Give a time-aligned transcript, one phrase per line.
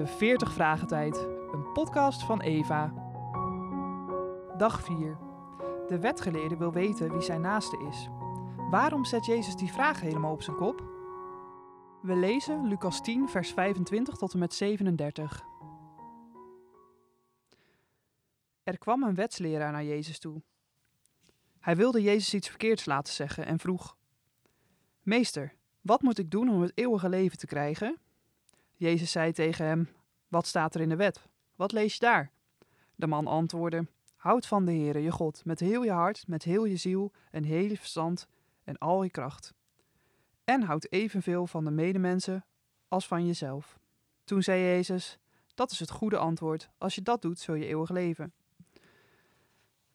[0.00, 1.16] De 40 Vragen Tijd,
[1.52, 2.92] een podcast van Eva.
[4.56, 5.18] Dag 4.
[5.88, 8.08] De wetgeleerde wil weten wie zijn naaste is.
[8.70, 10.80] Waarom zet Jezus die vraag helemaal op zijn kop?
[12.02, 15.42] We lezen Lucas 10, vers 25 tot en met 37.
[18.62, 20.42] Er kwam een wetsleraar naar Jezus toe.
[21.58, 23.96] Hij wilde Jezus iets verkeerds laten zeggen en vroeg:
[25.02, 27.98] Meester, wat moet ik doen om het eeuwige leven te krijgen?
[28.80, 29.88] Jezus zei tegen hem:
[30.28, 31.28] Wat staat er in de wet?
[31.56, 32.30] Wat lees je daar?
[32.94, 36.64] De man antwoordde: Houd van de Heere je God met heel je hart, met heel
[36.64, 38.28] je ziel en heel je verstand
[38.64, 39.54] en al je kracht.
[40.44, 42.44] En houd evenveel van de medemensen
[42.88, 43.78] als van jezelf.
[44.24, 45.18] Toen zei Jezus:
[45.54, 46.70] Dat is het goede antwoord.
[46.78, 48.32] Als je dat doet, zul je eeuwig leven.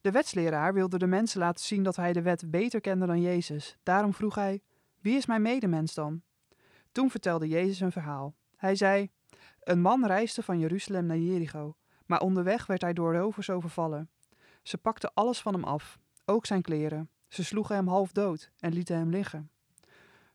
[0.00, 3.76] De wetsleraar wilde de mensen laten zien dat hij de wet beter kende dan Jezus.
[3.82, 4.62] Daarom vroeg hij:
[5.00, 6.22] Wie is mijn medemens dan?
[6.92, 8.34] Toen vertelde Jezus een verhaal.
[8.62, 9.10] Hij zei:
[9.60, 14.10] Een man reisde van Jeruzalem naar Jericho, maar onderweg werd hij door rovers overvallen.
[14.62, 17.10] Ze pakten alles van hem af, ook zijn kleren.
[17.28, 19.50] Ze sloegen hem half dood en lieten hem liggen.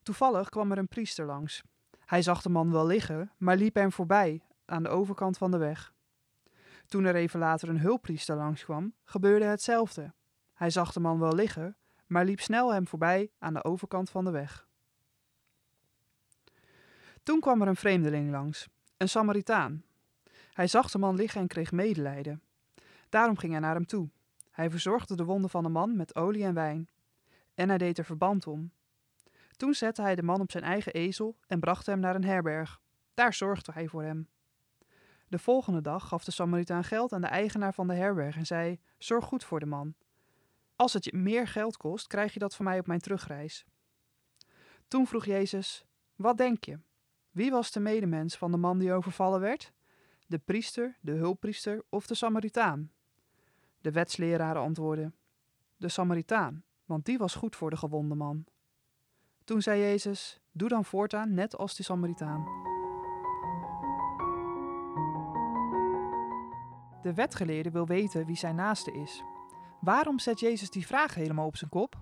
[0.04, 1.64] Toevallig kwam er een priester langs.
[2.06, 5.58] Hij zag de man wel liggen, maar liep hem voorbij aan de overkant van de
[5.58, 5.94] weg.
[6.88, 10.14] Toen er even later een hulppriester langskwam, gebeurde hetzelfde.
[10.54, 14.26] Hij zag de man wel liggen, maar liep snel hem voorbij aan de overkant van
[14.26, 14.67] de weg.
[17.28, 19.84] Toen kwam er een vreemdeling langs, een Samaritaan.
[20.54, 22.42] Hij zag de man liggen en kreeg medelijden.
[23.10, 24.10] Daarom ging hij naar hem toe.
[24.52, 26.90] Hij verzorgde de wonden van de man met olie en wijn.
[27.54, 28.72] En hij deed er verband om.
[29.56, 32.82] Toen zette hij de man op zijn eigen ezel en bracht hem naar een herberg.
[33.14, 34.28] Daar zorgde hij voor hem.
[35.28, 38.80] De volgende dag gaf de Samaritaan geld aan de eigenaar van de herberg en zei:
[38.98, 39.94] Zorg goed voor de man.
[40.76, 43.66] Als het je meer geld kost, krijg je dat van mij op mijn terugreis.
[44.88, 46.80] Toen vroeg Jezus: Wat denk je?
[47.38, 49.74] Wie was de medemens van de man die overvallen werd?
[50.28, 52.92] De priester, de hulppriester of de Samaritaan?
[53.82, 55.16] De wetsleraren antwoordden:
[55.76, 58.46] De Samaritaan, want die was goed voor de gewonde man.
[59.44, 62.46] Toen zei Jezus: Doe dan voortaan net als de Samaritaan.
[67.02, 69.24] De wetgeleerde wil weten wie zijn naaste is.
[69.82, 71.96] Waarom zet Jezus die vraag helemaal op zijn kop?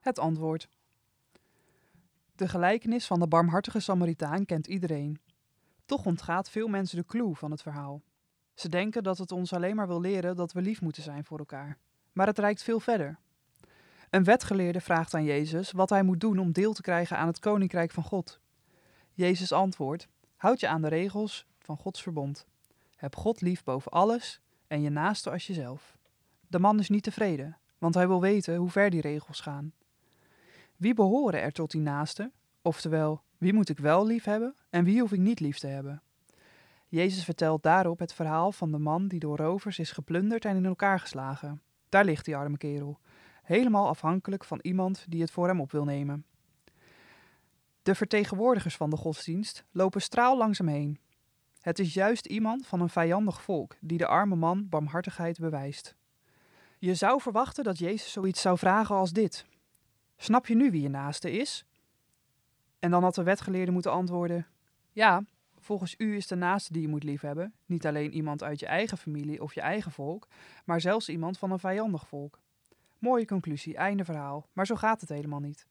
[0.00, 0.68] Het antwoord.
[2.36, 5.20] De gelijkenis van de barmhartige Samaritaan kent iedereen.
[5.84, 8.02] Toch ontgaat veel mensen de clue van het verhaal.
[8.54, 11.38] Ze denken dat het ons alleen maar wil leren dat we lief moeten zijn voor
[11.38, 11.78] elkaar.
[12.12, 13.18] Maar het reikt veel verder.
[14.10, 17.38] Een wetgeleerde vraagt aan Jezus wat hij moet doen om deel te krijgen aan het
[17.38, 18.40] koninkrijk van God.
[19.12, 22.46] Jezus antwoordt: Houd je aan de regels van Gods verbond.
[22.96, 25.96] Heb God lief boven alles en je naaste als jezelf.
[26.46, 29.72] De man is niet tevreden, want hij wil weten hoe ver die regels gaan.
[30.84, 32.32] Wie behoren er tot die naaste?
[32.62, 36.02] Oftewel, wie moet ik wel lief hebben en wie hoef ik niet lief te hebben?
[36.88, 40.64] Jezus vertelt daarop het verhaal van de man die door rovers is geplunderd en in
[40.64, 41.62] elkaar geslagen.
[41.88, 42.98] Daar ligt die arme kerel,
[43.42, 46.26] helemaal afhankelijk van iemand die het voor hem op wil nemen.
[47.82, 50.98] De vertegenwoordigers van de godsdienst lopen straal langs hem heen.
[51.60, 55.94] Het is juist iemand van een vijandig volk die de arme man barmhartigheid bewijst.
[56.78, 59.46] Je zou verwachten dat Jezus zoiets zou vragen als dit:
[60.24, 61.64] Snap je nu wie je naaste is?
[62.78, 64.46] En dan had de wetgeleerde moeten antwoorden:
[64.92, 65.24] Ja,
[65.58, 68.98] volgens u is de naaste die je moet liefhebben niet alleen iemand uit je eigen
[68.98, 70.28] familie of je eigen volk,
[70.64, 72.38] maar zelfs iemand van een vijandig volk.
[72.98, 75.66] Mooie conclusie, einde verhaal, maar zo gaat het helemaal niet.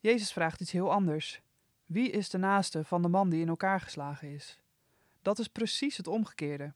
[0.00, 1.42] Jezus vraagt iets heel anders.
[1.86, 4.60] Wie is de naaste van de man die in elkaar geslagen is?
[5.22, 6.74] Dat is precies het omgekeerde.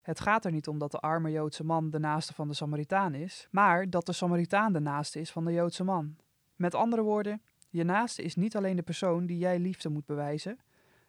[0.00, 3.14] Het gaat er niet om dat de arme Joodse man de naaste van de Samaritaan
[3.14, 6.16] is, maar dat de Samaritaan de naaste is van de Joodse man.
[6.56, 10.58] Met andere woorden, je naaste is niet alleen de persoon die jij liefde moet bewijzen,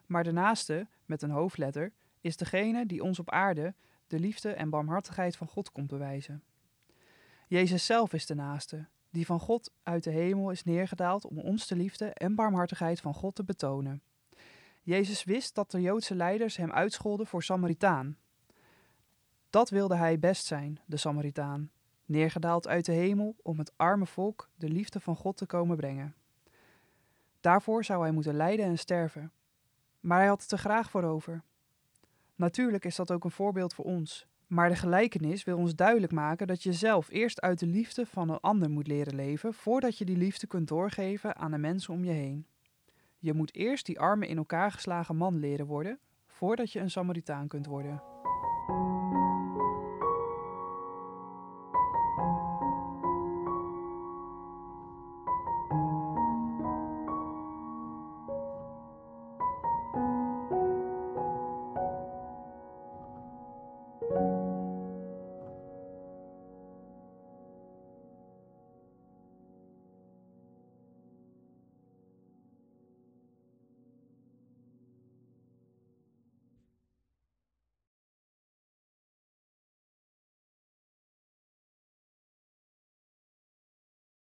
[0.06, 3.74] maar de naaste, met een hoofdletter, is degene die ons op aarde
[4.08, 6.44] de liefde en barmhartigheid van God komt bewijzen.
[7.48, 11.68] Jezus zelf is de naaste, die van God uit de hemel is neergedaald om ons
[11.68, 14.02] de liefde en barmhartigheid van God te betonen.
[14.82, 18.18] Jezus wist dat de Joodse leiders hem uitscholden voor Samaritaan,
[19.52, 21.72] dat wilde hij best zijn, de Samaritaan,
[22.06, 26.16] neergedaald uit de hemel om het arme volk de liefde van God te komen brengen.
[27.40, 29.32] Daarvoor zou hij moeten lijden en sterven.
[30.00, 31.44] Maar hij had het er graag voor over.
[32.36, 36.48] Natuurlijk is dat ook een voorbeeld voor ons, maar de gelijkenis wil ons duidelijk maken
[36.48, 40.06] dat je zelf eerst uit de liefde van een ander moet leren leven voordat je
[40.06, 42.46] die liefde kunt doorgeven aan de mensen om je heen.
[43.20, 47.48] Je moet eerst die arme in elkaar geslagen man leren worden voordat je een Samaritaan
[47.48, 48.21] kunt worden.